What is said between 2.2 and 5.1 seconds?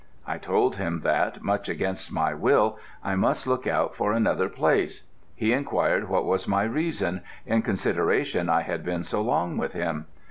will, I must look out for another place.